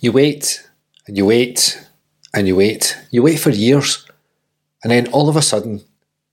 [0.00, 0.68] You wait,
[1.06, 1.88] and you wait,
[2.34, 2.98] and you wait.
[3.10, 4.06] You wait for years,
[4.82, 5.82] and then all of a sudden,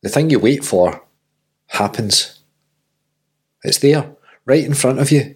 [0.02, 1.02] the thing you wait for
[1.68, 2.40] happens.
[3.64, 4.16] It's there,
[4.46, 5.36] right in front of you.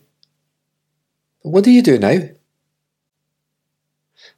[1.41, 2.29] But what do you do now?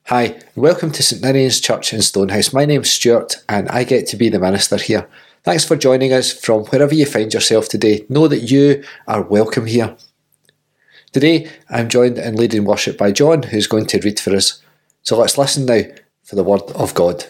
[0.05, 2.53] Hi, and welcome to St Ninian's Church in Stonehouse.
[2.53, 5.09] My name's Stuart, and I get to be the minister here.
[5.43, 8.05] Thanks for joining us from wherever you find yourself today.
[8.07, 9.97] Know that you are welcome here.
[11.11, 14.61] Today, I'm joined in leading worship by John, who's going to read for us.
[15.01, 15.81] So let's listen now
[16.23, 17.25] for the Word of God.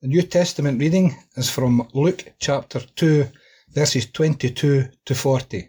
[0.00, 3.26] The New Testament reading is from Luke chapter 2,
[3.68, 5.68] verses 22 to 40.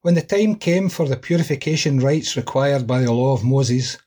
[0.00, 3.98] When the time came for the purification rites required by the law of Moses,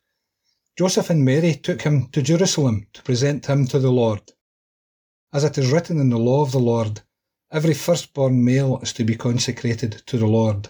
[0.80, 4.22] Joseph and Mary took him to Jerusalem to present him to the Lord.
[5.32, 7.02] As it is written in the law of the Lord,
[7.52, 10.70] every firstborn male is to be consecrated to the Lord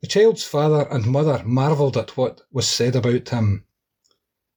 [0.00, 3.64] The child's father and mother marvelled at what was said about him.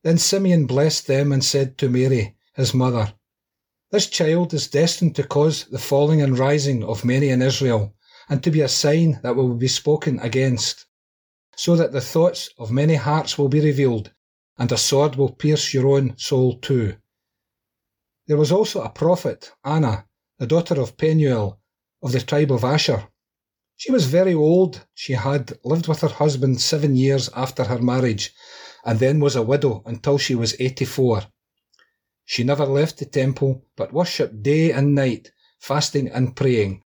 [0.04, 3.14] Then Simeon blessed them and said to Mary, his mother,
[3.92, 7.96] This child is destined to cause the falling and rising of many in Israel,
[8.30, 10.86] and to be a sign that will be spoken against,
[11.56, 14.12] so that the thoughts of many hearts will be revealed,
[14.58, 16.98] and a sword will pierce your own soul too.
[18.28, 20.08] There was also a prophet, Anna,
[20.38, 21.60] the daughter of Penuel,
[22.04, 23.11] of the tribe of Asher.
[23.82, 24.86] She was very old.
[24.94, 28.32] She had lived with her husband seven years after her marriage,
[28.86, 31.24] and then was a widow until she was 84.
[32.24, 36.84] She never left the temple, but worshipped day and night, fasting and praying.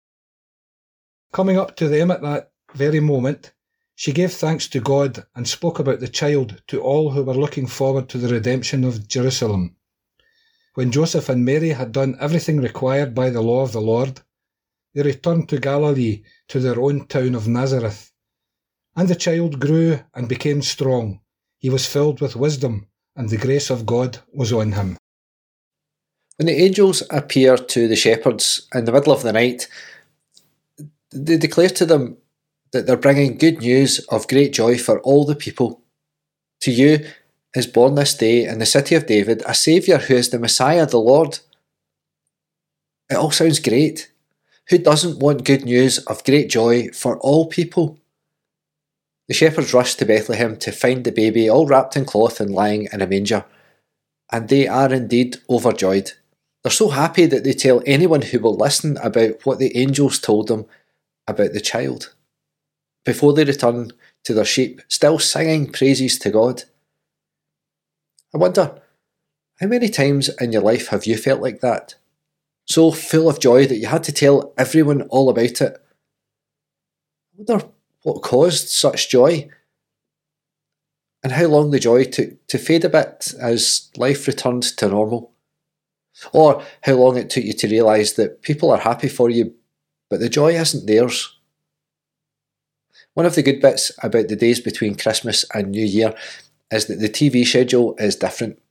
[1.31, 3.53] Coming up to them at that very moment,
[3.93, 7.67] she gave thanks to God and spoke about the child to all who were looking
[7.67, 9.75] forward to the redemption of Jerusalem.
[10.73, 14.21] When Joseph and Mary had done everything required by the law of the Lord,
[14.93, 18.11] they returned to Galilee, to their own town of Nazareth.
[18.95, 21.21] And the child grew and became strong.
[21.59, 24.97] He was filled with wisdom, and the grace of God was on him.
[26.37, 29.67] When the angels appear to the shepherds in the middle of the night,
[31.11, 32.17] they declare to them
[32.71, 35.81] that they're bringing good news of great joy for all the people.
[36.61, 37.05] To you
[37.53, 40.85] is born this day in the city of David a Saviour who is the Messiah,
[40.85, 41.39] the Lord.
[43.09, 44.11] It all sounds great.
[44.69, 47.99] Who doesn't want good news of great joy for all people?
[49.27, 52.87] The shepherds rush to Bethlehem to find the baby all wrapped in cloth and lying
[52.93, 53.45] in a manger,
[54.31, 56.11] and they are indeed overjoyed.
[56.63, 60.47] They're so happy that they tell anyone who will listen about what the angels told
[60.47, 60.67] them
[61.27, 62.13] about the child.
[63.05, 63.91] Before they return
[64.25, 66.63] to their sheep, still singing praises to God.
[68.35, 68.79] I wonder,
[69.59, 71.95] how many times in your life have you felt like that?
[72.69, 75.83] So full of joy that you had to tell everyone all about it.
[77.33, 77.65] I wonder
[78.03, 79.49] what caused such joy
[81.23, 85.31] and how long the joy took to fade a bit as life returned to normal.
[86.31, 89.55] Or how long it took you to realise that people are happy for you,
[90.09, 91.35] but the joy isn't theirs.
[93.13, 96.13] One of the good bits about the days between Christmas and New Year
[96.71, 98.61] is that the TV schedule is different.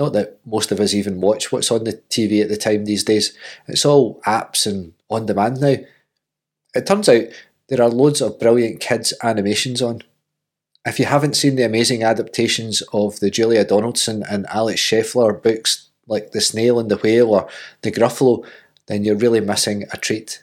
[0.00, 3.04] Not that most of us even watch what's on the TV at the time these
[3.04, 3.36] days.
[3.68, 5.76] It's all apps and on demand now.
[6.74, 7.24] It turns out
[7.68, 10.02] there are loads of brilliant kids' animations on.
[10.86, 15.90] If you haven't seen the amazing adaptations of the Julia Donaldson and Axel Scheffler books
[16.06, 17.48] like The Snail and the Whale or
[17.82, 18.46] The Gruffalo,
[18.86, 20.42] then you're really missing a treat.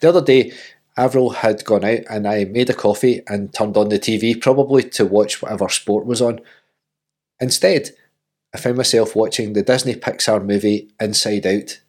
[0.00, 0.52] The other day,
[0.96, 4.82] Avril had gone out and I made a coffee and turned on the TV, probably
[4.90, 6.40] to watch whatever sport was on.
[7.40, 7.90] Instead,
[8.54, 11.80] I found myself watching the Disney Pixar movie Inside Out.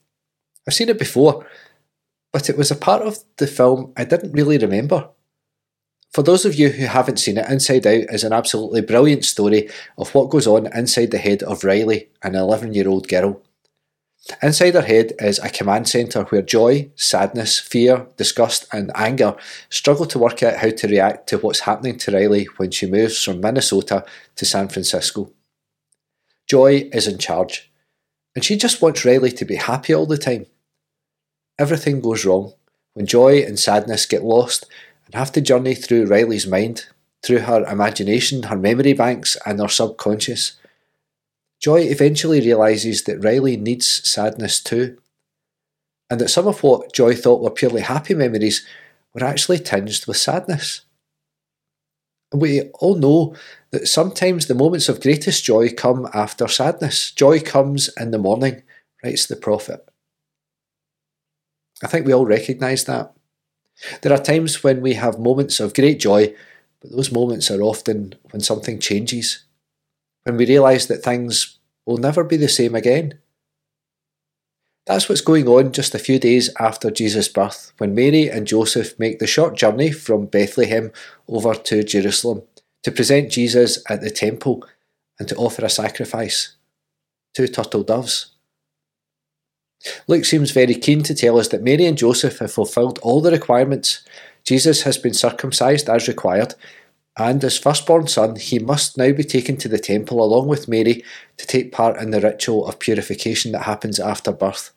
[0.68, 1.46] I've seen it before,
[2.32, 5.10] but it was a part of the film I didn't really remember.
[6.14, 9.70] For those of you who haven't seen it, Inside Out is an absolutely brilliant story
[9.98, 13.42] of what goes on inside the head of Riley, an 11 year old girl.
[14.42, 19.36] Inside her head is a command centre where joy, sadness, fear, disgust, and anger
[19.70, 23.22] struggle to work out how to react to what's happening to Riley when she moves
[23.22, 24.06] from Minnesota
[24.38, 25.32] to San Francisco.
[26.48, 27.70] Joy is in charge,
[28.34, 30.46] and she just wants Riley to be happy all the time.
[31.60, 32.54] Everything goes wrong
[32.94, 34.66] when joy and sadness get lost
[35.06, 36.86] and have to journey through Riley's mind,
[37.24, 40.54] through her imagination, her memory banks, and her subconscious.
[41.64, 44.98] Joy eventually realises that Riley needs sadness too,
[46.10, 48.68] and that some of what Joy thought were purely happy memories
[49.14, 50.82] were actually tinged with sadness.
[52.34, 53.36] We all know
[53.72, 57.12] that sometimes the moments of greatest joy come after sadness.
[57.12, 58.64] Joy comes in the morning,
[59.02, 59.88] writes the prophet.
[61.82, 63.14] I think we all recognise that.
[64.02, 66.36] There are times when we have moments of great joy,
[66.82, 69.46] but those moments are often when something changes
[70.24, 73.20] when we realise that things will never be the same again.
[74.86, 79.00] That's what's going on just a few days after Jesus' birth, when Mary and Joseph
[79.00, 80.92] make the short journey from Bethlehem
[81.28, 82.44] over to Jerusalem
[82.84, 84.66] to present Jesus at the temple
[85.18, 86.56] and to offer a sacrifice
[87.34, 88.32] two turtle doves.
[90.08, 93.32] Luke seems very keen to tell us that Mary and Joseph have fulfilled all the
[93.32, 94.04] requirements.
[94.44, 96.56] Jesus has been circumcised as required,
[97.18, 101.04] and as firstborn son, he must now be taken to the temple along with Mary
[101.38, 104.72] to take part in the ritual of purification that happens after birth.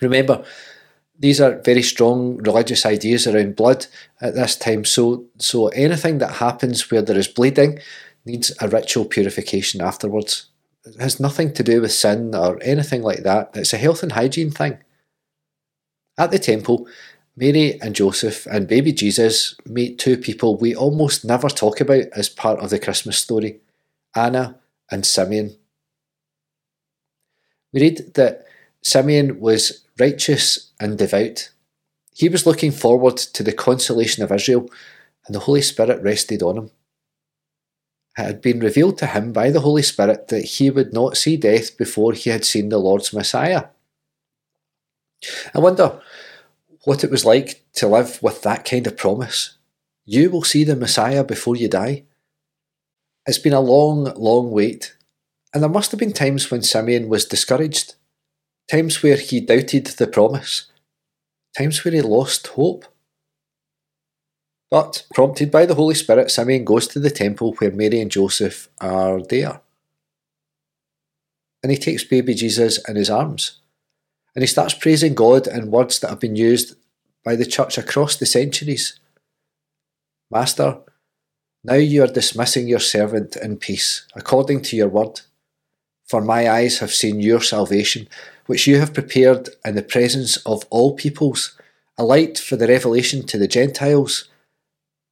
[0.00, 0.44] Remember,
[1.18, 3.86] these are very strong religious ideas around blood
[4.20, 7.80] at this time, so, so anything that happens where there is bleeding
[8.24, 10.46] needs a ritual purification afterwards.
[10.84, 14.12] It has nothing to do with sin or anything like that, it's a health and
[14.12, 14.78] hygiene thing.
[16.16, 16.86] At the temple,
[17.38, 22.28] Mary and Joseph and baby Jesus meet two people we almost never talk about as
[22.28, 23.60] part of the Christmas story
[24.16, 24.58] Anna
[24.90, 25.56] and Simeon.
[27.72, 28.44] We read that
[28.82, 31.50] Simeon was righteous and devout.
[32.12, 34.68] He was looking forward to the consolation of Israel,
[35.26, 36.70] and the Holy Spirit rested on him.
[38.16, 41.36] It had been revealed to him by the Holy Spirit that he would not see
[41.36, 43.66] death before he had seen the Lord's Messiah.
[45.54, 46.00] I wonder
[46.88, 49.58] what it was like to live with that kind of promise.
[50.06, 52.04] You will see the Messiah before you die.
[53.26, 54.96] It's been a long, long wait,
[55.52, 57.96] and there must have been times when Simeon was discouraged,
[58.70, 60.72] times where he doubted the promise,
[61.58, 62.86] times where he lost hope.
[64.70, 68.70] But, prompted by the Holy Spirit, Simeon goes to the temple where Mary and Joseph
[68.80, 69.60] are there.
[71.62, 73.60] And he takes baby Jesus in his arms
[74.34, 76.76] and he starts praising God in words that have been used
[77.24, 78.98] by the church across the centuries.
[80.30, 80.80] Master,
[81.64, 85.22] now you are dismissing your servant in peace, according to your word.
[86.06, 88.08] For my eyes have seen your salvation,
[88.46, 91.58] which you have prepared in the presence of all peoples,
[91.98, 94.28] a light for the revelation to the Gentiles,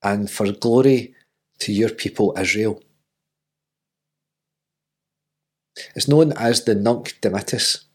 [0.02, 1.14] and for glory
[1.58, 2.82] to your people Israel.
[5.94, 7.85] It's known as the Nunc Dimittis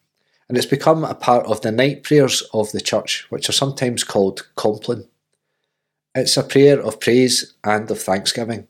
[0.51, 4.03] and it's become a part of the night prayers of the church, which are sometimes
[4.03, 5.06] called Compline.
[6.13, 8.68] It's a prayer of praise and of thanksgiving.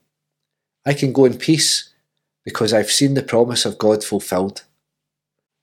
[0.86, 1.90] I can go in peace
[2.46, 4.62] because I've seen the promise of God fulfilled.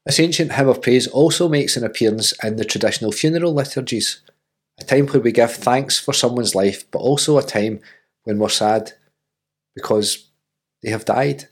[0.06, 4.20] This ancient hymn of praise also makes an appearance in the traditional funeral liturgies,
[4.76, 7.78] a time where we give thanks for someone's life, but also a time
[8.24, 8.94] when we're sad
[9.76, 10.30] because
[10.82, 11.46] they have died.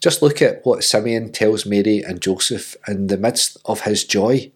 [0.00, 4.52] Just look at what Simeon tells Mary and Joseph in the midst of his joy.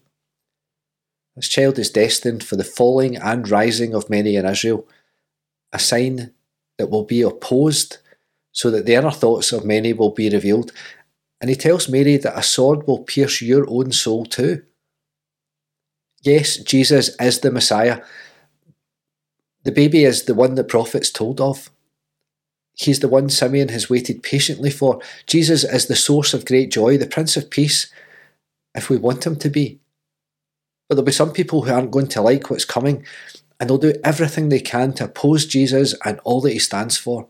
[1.35, 4.87] This child is destined for the falling and rising of many in Israel,
[5.71, 6.31] a sign
[6.77, 7.97] that will be opposed,
[8.51, 10.71] so that the inner thoughts of many will be revealed.
[11.41, 14.63] And he tells Mary that a sword will pierce your own soul too.
[16.21, 18.01] Yes, Jesus is the Messiah.
[19.63, 21.69] The baby is the one the prophets told of.
[22.75, 24.99] He's the one Simeon has waited patiently for.
[25.27, 27.91] Jesus is the source of great joy, the Prince of Peace,
[28.73, 29.79] if we want him to be.
[30.89, 33.05] But there'll be some people who aren't going to like what's coming,
[33.59, 37.27] and they'll do everything they can to oppose Jesus and all that he stands for.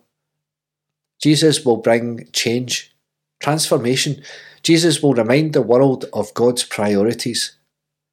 [1.21, 2.95] Jesus will bring change,
[3.39, 4.23] transformation.
[4.63, 7.57] Jesus will remind the world of God's priorities.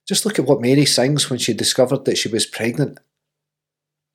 [0.06, 2.98] Just look at what Mary sings when she discovered that she was pregnant.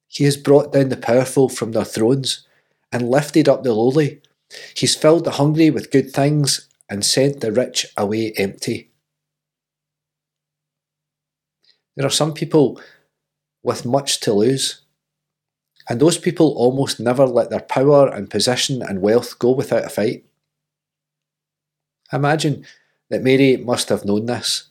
[0.07, 2.45] He has brought down the powerful from their thrones
[2.92, 4.22] and lifted up the lowly.
[4.75, 8.92] He's filled the hungry with good things and sent the rich away empty.
[11.96, 12.80] There are some people
[13.63, 14.82] with much to lose,
[15.88, 19.89] And those people almost never let their power and position and wealth go without a
[19.89, 20.25] fight.
[22.12, 22.65] Imagine
[23.10, 24.70] that Mary must have known this.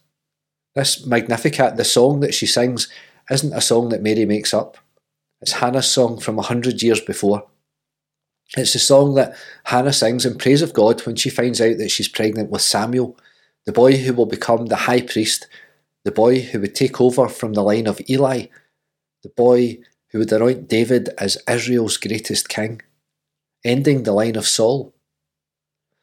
[0.75, 2.89] This Magnificat, the song that she sings,
[3.31, 4.77] isn't a song that Mary makes up.
[5.41, 7.47] It's Hannah's song from a hundred years before.
[8.57, 11.91] It's the song that Hannah sings in praise of God when she finds out that
[11.91, 13.19] she's pregnant with Samuel,
[13.65, 15.49] the boy who will become the high priest,
[16.05, 18.47] the boy who would take over from the line of Eli,
[19.23, 19.79] the boy
[20.11, 22.81] who would anoint David as Israel's greatest king,
[23.65, 24.95] ending the line of Saul.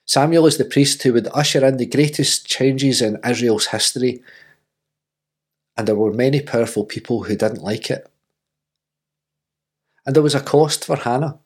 [0.05, 4.21] Samuel is the priest who would usher in the greatest changes in Israel's history,
[5.77, 8.11] and there were many powerful people who didn't like it.
[10.05, 11.39] And there was a cost for Hannah.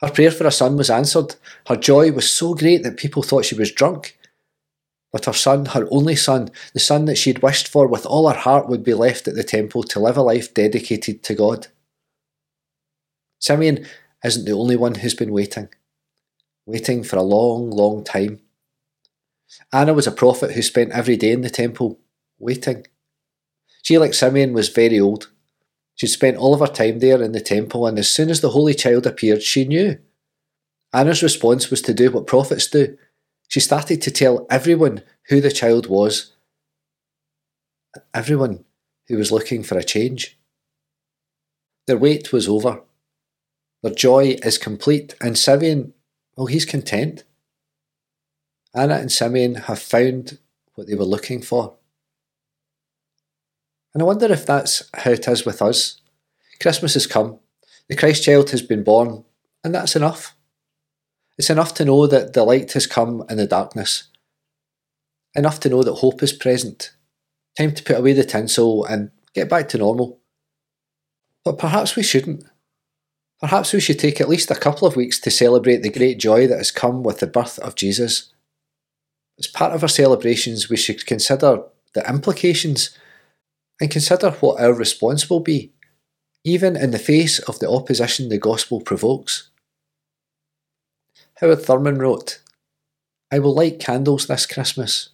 [0.00, 1.36] Her prayer for a son was answered.
[1.66, 4.18] Her joy was so great that people thought she was drunk.
[5.12, 8.28] But her son, her only son, the son that she had wished for with all
[8.28, 11.68] her heart, would be left at the temple to live a life dedicated to God.
[13.38, 13.86] Simeon
[14.24, 15.68] isn't the only one who's been waiting,
[16.66, 18.40] waiting for a long, long time.
[19.72, 22.00] Anna was a prophet who spent every day in the temple,
[22.38, 22.86] waiting.
[23.82, 25.30] She, like Simeon, was very old.
[25.96, 28.50] She'd spent all of her time there in the temple, and as soon as the
[28.50, 29.98] Holy Child appeared, she knew.
[30.92, 32.96] Anna's response was to do what prophets do.
[33.48, 36.32] She started to tell everyone who the child was,
[38.12, 38.64] everyone
[39.08, 40.38] who was looking for a change.
[41.86, 42.82] Their wait was over.
[43.82, 45.92] Their joy is complete, and Simeon,
[46.36, 47.24] well, he's content.
[48.74, 50.38] Anna and Simeon have found
[50.74, 51.76] what they were looking for.
[53.94, 56.00] And I wonder if that's how it is with us.
[56.60, 57.38] Christmas has come,
[57.88, 59.24] the Christ child has been born,
[59.62, 60.34] and that's enough.
[61.38, 64.08] It's enough to know that the light has come in the darkness.
[65.34, 66.92] Enough to know that hope is present.
[67.58, 70.20] Time to put away the tinsel and get back to normal.
[71.44, 72.44] But perhaps we shouldn't.
[73.40, 76.46] Perhaps we should take at least a couple of weeks to celebrate the great joy
[76.46, 78.32] that has come with the birth of Jesus.
[79.38, 81.62] As part of our celebrations, we should consider
[81.94, 82.96] the implications
[83.84, 85.70] and consider what our response will be,
[86.42, 89.50] even in the face of the opposition the gospel provokes.
[91.34, 92.40] Howard Thurman wrote,
[93.30, 95.10] I will light candles this Christmas.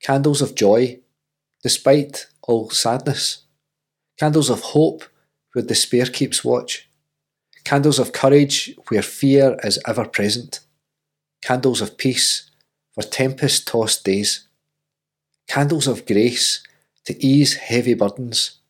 [0.00, 1.00] Candles of joy,
[1.62, 3.42] despite all sadness.
[4.18, 5.04] Candles of hope,
[5.52, 6.88] where despair keeps watch.
[7.64, 10.60] Candles of courage, where fear is ever present.
[11.42, 12.50] Candles of peace,
[12.94, 14.48] for tempest tossed days.
[15.46, 16.62] Candles of grace,
[17.06, 18.60] to ease heavy burdens,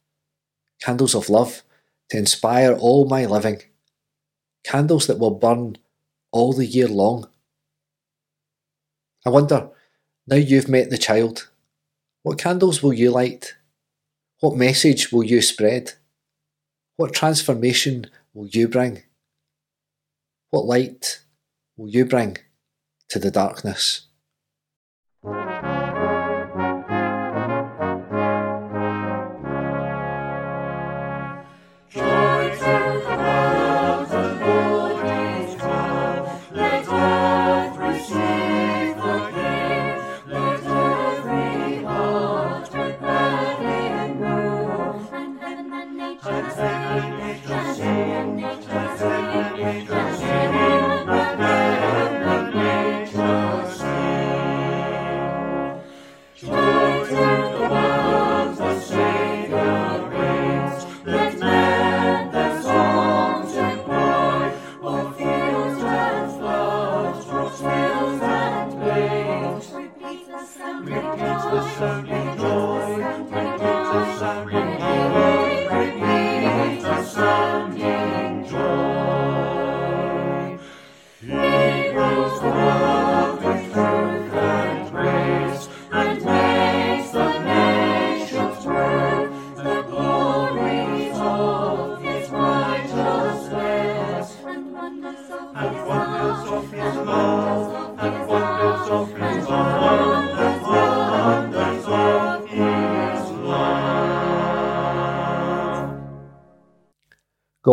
[0.80, 1.62] candles of love
[2.10, 3.62] to inspire all my living,
[4.64, 5.76] candles that will burn
[6.32, 7.28] all the year long.
[9.24, 9.70] I wonder,
[10.26, 11.48] now you've met the child,
[12.24, 13.54] what candles will you light?
[14.40, 15.92] What message will you spread?
[16.96, 19.02] What transformation will you bring?
[20.48, 21.20] What light
[21.76, 22.38] will you bring
[23.10, 24.06] to the darkness?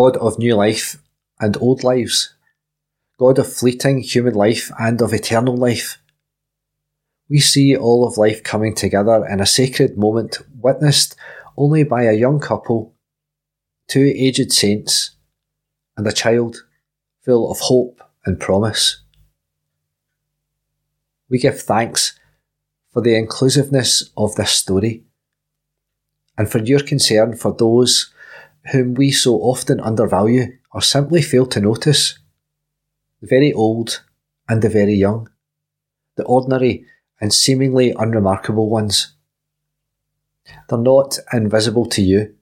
[0.01, 0.98] God of new life
[1.39, 2.34] and old lives,
[3.20, 6.00] God of fleeting human life and of eternal life.
[7.29, 11.15] We see all of life coming together in a sacred moment witnessed
[11.55, 12.96] only by a young couple,
[13.88, 15.12] two aged saints,
[15.96, 16.63] and a child
[17.24, 19.03] full of hope and promise.
[21.29, 22.20] We give thanks
[22.91, 25.03] for the inclusiveness of this story
[26.39, 28.12] and for your concern for those
[28.71, 32.17] whom we so often undervalue or simply fail to notice
[33.19, 34.03] the very old
[34.47, 35.29] and the very young,
[36.15, 36.85] the ordinary
[37.19, 39.13] and seemingly unremarkable ones.
[40.67, 42.35] They're not invisible to you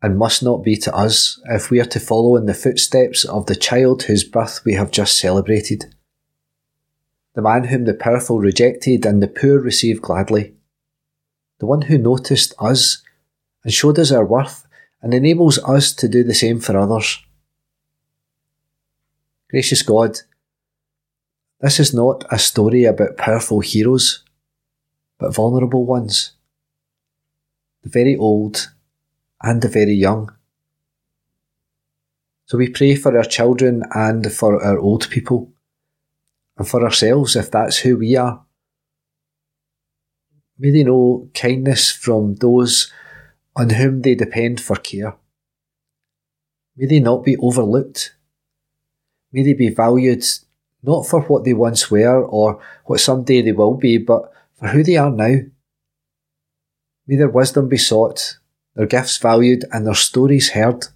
[0.00, 3.46] and must not be to us if we are to follow in the footsteps of
[3.46, 5.94] the child whose birth we have just celebrated.
[7.34, 10.54] The man whom the powerful rejected and the poor received gladly.
[11.58, 13.02] The one who noticed us
[13.64, 14.67] and showed us our worth
[15.02, 17.22] and enables us to do the same for others.
[19.50, 20.18] Gracious God,
[21.60, 24.24] this is not a story about powerful heroes,
[25.18, 26.32] but vulnerable ones.
[27.82, 28.70] The very old
[29.42, 30.32] and the very young.
[32.46, 35.52] So we pray for our children and for our old people,
[36.56, 38.44] and for ourselves if that's who we are.
[40.58, 42.92] May they know kindness from those
[43.58, 45.16] on whom they depend for care.
[46.76, 48.14] May they not be overlooked.
[49.32, 50.24] May they be valued
[50.80, 54.84] not for what they once were or what someday they will be, but for who
[54.84, 55.40] they are now.
[57.08, 58.38] May their wisdom be sought,
[58.76, 60.86] their gifts valued, and their stories heard.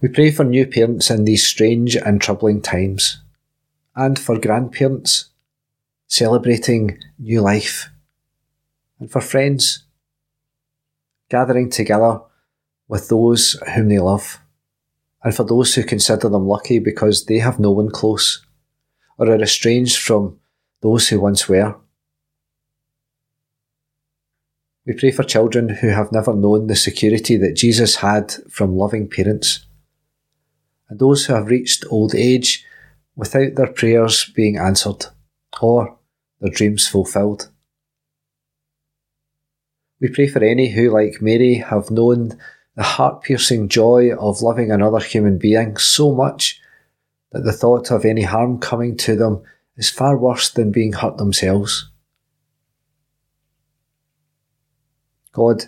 [0.00, 3.20] We pray for new parents in these strange and troubling times,
[3.94, 5.26] and for grandparents
[6.06, 7.90] celebrating new life,
[8.98, 9.84] and for friends
[11.28, 12.20] gathering together
[12.88, 14.40] with those whom they love,
[15.22, 18.44] and for those who consider them lucky because they have no one close,
[19.18, 20.38] or are estranged from
[20.80, 21.76] those who once were.
[24.86, 29.08] We pray for children who have never known the security that Jesus had from loving
[29.08, 29.66] parents,
[30.88, 32.64] and those who have reached old age
[33.14, 35.06] without their prayers being answered
[35.60, 35.98] or
[36.40, 37.50] their dreams fulfilled.
[40.00, 42.38] We pray for any who, like Mary, have known
[42.76, 46.60] the heart piercing joy of loving another human being so much
[47.32, 49.42] that the thought of any harm coming to them
[49.76, 51.90] is far worse than being hurt themselves.
[55.32, 55.64] God,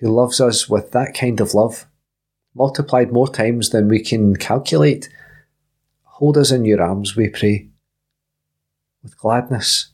[0.00, 1.86] who loves us with that kind of love,
[2.54, 5.08] multiplied more times than we can calculate,
[6.02, 7.68] hold us in your arms, we pray,
[9.02, 9.92] with gladness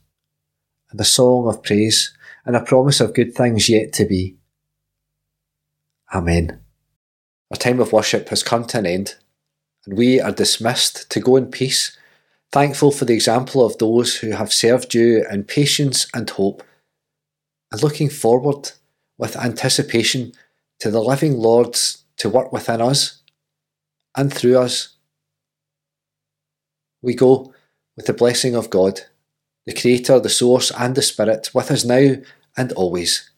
[0.91, 4.37] and a song of praise and a promise of good things yet to be.
[6.15, 6.61] Amen.
[7.51, 9.17] Our time of worship has come to an end,
[9.87, 11.97] and we are dismissed to go in peace,
[12.53, 16.63] thankful for the example of those who have served you in patience and hope,
[17.73, 18.73] and looking forward
[19.19, 20.33] with anticipation
[20.81, 21.77] to the living Lord
[22.17, 23.23] to work within us
[24.17, 24.97] and through us.
[27.03, 27.53] We go
[27.97, 29.03] with the blessing of God
[29.67, 32.17] the Creator, the Source, and the Spirit, with us now
[32.57, 33.31] and always.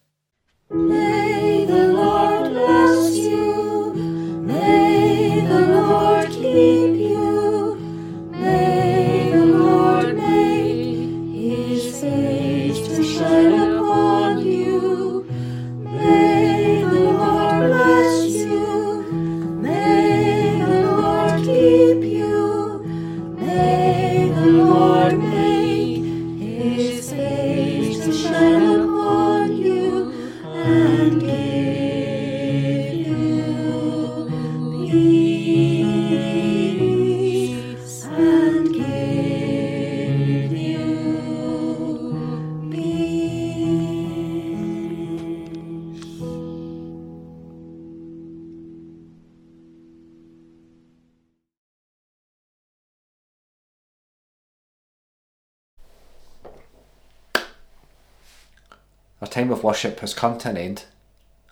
[59.21, 60.85] Our time of worship has come to an end,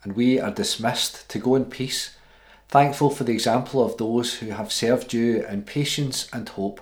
[0.03, 2.14] and we are dismissed to go in peace,
[2.68, 6.81] thankful for the example of those who have served you in patience and hope,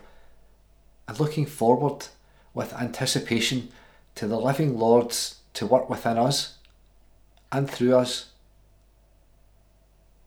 [1.06, 2.06] and looking forward
[2.52, 3.68] with anticipation
[4.16, 6.58] to the living Lord's to work within us
[7.52, 8.30] and through us.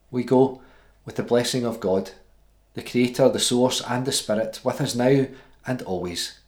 [0.10, 0.62] We go
[1.04, 2.12] with the blessing of God,
[2.76, 5.28] the Creator, the Source, and the Spirit, with us now
[5.68, 6.39] and always.